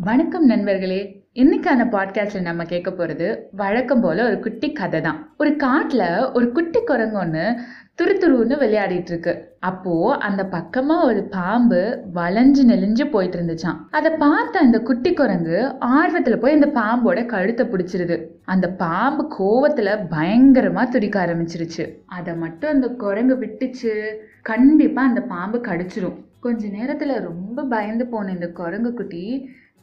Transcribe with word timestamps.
வணக்கம் 0.00 0.44
நண்பர்களே. 0.44 1.26
இன்னைக்கான 1.34 1.84
பாட்காஸ்ட்ல 1.92 2.42
நம்ம 2.42 2.64
கேட்க 2.64 2.90
போறது 2.90 3.38
வழக்கம் 3.52 4.00
போல 4.00 4.24
ஒரு 4.24 4.38
குட்டி 4.38 4.72
கதை 4.72 5.00
தான் 5.00 5.34
ஒரு 5.38 5.50
காட்டுல 5.50 6.32
ஒரு 6.34 6.52
குட்டி 6.52 6.80
குரங்கு 6.84 7.18
ஒன்று 7.18 7.58
துரு 8.02 8.06
துருன்னு 8.06 8.54
விளையாடிட்டு 8.54 9.10
இருக்கு. 9.10 9.56
அப்போ 9.58 10.16
அந்த 10.16 10.48
பக்கமா 10.50 11.04
ஒரு 11.04 11.22
பாம்பு 11.22 12.04
வளைஞ்சு 12.14 12.64
நெளிஞ்சு 12.66 13.10
போயிட்டு 13.10 13.38
இருந்துச்சான் 13.38 13.76
அதை 13.90 14.10
பார்த்த 14.10 14.58
அந்த 14.58 14.80
குட்டி 14.80 15.12
குரங்கு 15.12 15.74
ஆர்வத்துல 15.80 16.36
போய் 16.36 16.52
அந்த 16.52 16.70
பாம்போட 16.74 17.26
கழுத்தை 17.26 17.66
பிடிச்சிருது. 17.66 18.26
அந்த 18.44 18.68
பாம்பு 18.68 19.34
கோவத்துல 19.38 20.06
பயங்கரமா 20.10 20.88
துடிக்க 20.88 21.26
ஆரம்பிச்சிருச்சு. 21.26 21.94
அதை 22.06 22.36
மட்டும் 22.36 22.70
அந்த 22.70 22.88
குரங்கு 22.88 23.34
விட்டுச்சு. 23.34 24.14
கண்டிப்பா 24.42 25.02
அந்த 25.02 25.20
பாம்பு 25.20 25.58
கடிச்சிரும். 25.58 26.26
கொஞ்ச 26.40 26.62
நேரத்தில் 26.68 27.14
ரொம்ப 27.28 27.64
பயந்து 27.74 28.04
போன 28.06 28.32
இந்த 28.36 28.48
குரங்கு 28.58 28.90
குட்டி 28.94 29.24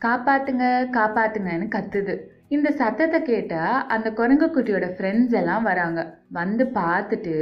காப்பாத்துங்க 0.05 0.65
காப்பாத்துங்கன்னு 0.97 1.67
கத்துது. 1.75 2.15
இந்த 2.47 2.69
சத்தத்தை 2.79 3.19
கேட்டால் 3.21 3.77
அந்த 3.93 4.07
குரங்கு 4.19 4.47
குட்டியோட 4.47 4.87
ஃப்ரெண்ட்ஸ் 4.95 5.35
எல்லாம் 5.41 5.65
வராங்க. 5.69 5.99
வந்து 6.31 6.63
பார்த்துட்டு 6.79 7.35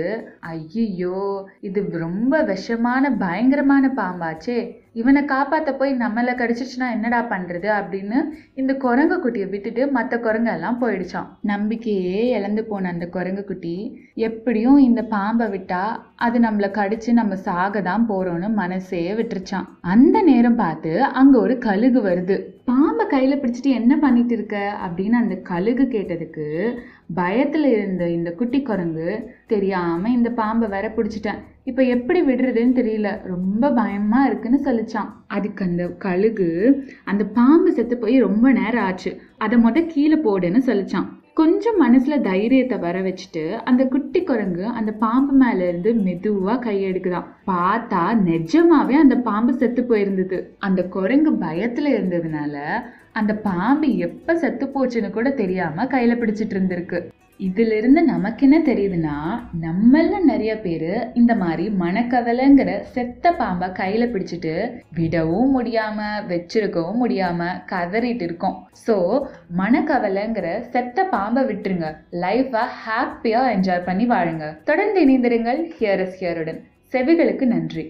ஐயோ 0.54 1.20
இது 1.68 1.82
ரொம்ப 2.06 2.44
விஷமான 2.52 3.12
பயங்கரமான 3.26 3.92
பாம்பாச்சே. 4.00 4.60
இவனை 4.96 5.22
காப்பாற்ற 5.26 5.70
போய் 5.74 5.92
நம்மளை 5.94 6.34
கடிச்சிச்சுன்னா 6.36 6.88
என்னடா 6.92 7.20
பண்ணுறது 7.30 7.70
அப்படின்னு 7.78 8.18
இந்த 8.54 8.74
குரங்கு 8.76 9.18
குட்டியை 9.18 9.48
விட்டுட்டு 9.50 9.92
மற்ற 9.92 10.18
குரங்கெல்லாம் 10.18 10.80
போயிடுச்சான் 10.82 11.30
நம்பிக்கையே 11.44 12.20
இழந்து 12.30 12.64
போன 12.64 12.92
அந்த 12.92 13.06
குரங்கு 13.08 13.44
குட்டி 13.44 13.76
எப்படியும் 14.22 14.80
இந்த 14.80 15.02
பாம்பை 15.10 15.48
விட்டா 15.48 15.84
அது 16.16 16.40
நம்மளை 16.40 16.70
கடிச்சு 16.72 17.12
நம்ம 17.14 17.36
சாக 17.42 17.82
தான் 17.82 18.08
போகிறோன்னு 18.10 18.50
மனசே 18.54 19.04
விட்டுருச்சான் 19.14 19.70
அந்த 19.82 20.18
நேரம் 20.22 20.56
பார்த்து 20.56 20.94
அங்கே 21.14 21.38
ஒரு 21.40 21.58
கழுகு 21.58 22.02
வருது. 22.02 22.38
பாம்பு 22.66 22.93
கையில் 23.14 23.40
பிடிச்சிட்டு 23.40 23.78
என்ன 23.80 23.94
பண்ணிட்டு 24.04 24.34
இருக்க 24.34 24.58
அப்படின்னு 24.86 25.18
அந்த 25.22 25.36
கழுகு 25.50 25.86
கேட்டதுக்கு 25.92 26.48
பயத்தில் 27.14 27.68
இருந்த 27.74 28.04
இந்த 28.18 28.30
குட்டி 28.34 28.60
குரங்கு 28.62 29.08
தெரியாமல் 29.48 30.16
இந்த 30.18 30.30
பாம்பை 30.40 30.68
வேற 30.70 30.88
பிடிச்சிட்டேன். 30.96 31.42
இப்போ 31.64 31.82
எப்படி 31.96 32.20
விடுறதுன்னு 32.22 32.78
தெரியல. 32.80 33.10
ரொம்ப 33.34 33.72
பயமாக 33.72 34.28
இருக்குன்னு 34.30 34.62
சொல்லிச்சான். 34.66 35.10
அதுக்கு 35.28 35.66
அந்த 35.66 35.84
கழுகு 36.06 36.50
அந்த 37.04 37.24
பாம்பு 37.40 37.72
செத்து 37.74 37.98
போய் 37.98 38.26
ரொம்ப 38.28 38.52
நேரம் 38.52 38.86
ஆச்சு. 38.86 39.12
அதை 39.38 39.58
மொதல் 39.66 39.92
கீழே 39.96 40.18
போடுன்னு 40.26 40.62
சொல்லிச்சான். 40.70 41.10
கொஞ்சம் 41.34 41.78
மனசுல 41.82 42.16
தைரியத்தை 42.22 42.78
வர 42.78 42.98
வச்சுட்டு 43.02 43.44
அந்த 43.70 43.84
குட்டி 43.94 44.20
குரங்கு 44.24 44.66
அந்த 44.80 44.92
பாம்பு 45.04 45.34
மேல 45.34 45.70
இருந்து 45.70 45.92
மெதுவா 46.08 46.56
கையெடுக்குதான் 46.66 47.30
பார்த்தா 47.48 48.04
நிஜமாவே 48.28 48.96
அந்த 49.04 49.16
பாம்பு 49.30 49.54
செத்து 49.54 49.82
போயிருந்தது. 49.90 50.40
அந்த 50.60 50.82
குரங்கு 50.96 51.32
பயத்துல 51.46 51.88
இருந்ததுனால 51.96 52.56
அந்த 53.20 53.34
பாம்பு 53.34 53.98
எப்ப 53.98 54.36
செத்து 54.36 54.66
போச்சுன்னு 54.66 55.10
கூட 55.10 55.30
தெரியாம 55.30 55.86
கையில 55.86 56.14
பிடிச்சிட்டு 56.20 56.56
இருந்திருக்கு. 56.56 57.00
இதுல 57.40 57.76
இருந்து 57.78 58.04
நமக்கு 58.04 58.42
என்ன 58.48 58.58
தெரியுதுன்னா 58.68 59.16
நம்மள 59.62 60.20
நிறைய 60.24 60.58
பேரு 60.58 60.92
இந்த 61.14 61.36
மாதிரி 61.36 61.70
மனக்கவலைங்கிற 61.80 62.82
செத்த 62.96 63.32
பாம்பை 63.32 63.68
கையில 63.70 64.04
பிடிச்சிட்டு 64.12 64.54
விடவும் 64.96 65.52
முடியாம 65.58 65.98
வச்சிருக்கவும் 66.32 67.02
முடியாம 67.04 67.50
கதறிட்டு 67.72 68.22
இருக்கோம். 68.22 68.68
ஸோ 68.88 68.96
மனக்கவலைங்கிற 69.58 70.60
செத்த 70.70 71.06
பாம்பை 71.06 71.44
விட்டுருங்க. 71.44 71.90
லைஃப்பை 72.12 72.64
ஹாப்பியா 72.86 73.42
என்ஜாய் 73.56 73.88
பண்ணி 73.90 74.08
வாழுங்க. 74.08 74.64
தொடர்ந்து 74.64 75.02
இணைந்திருங்கள். 75.06 75.62
ஹியர் 75.80 76.04
இஸ் 76.06 76.18
ஹியருடன் 76.24 76.62
செவிகளுக்கு 76.94 77.46
நன்றி. 77.46 77.86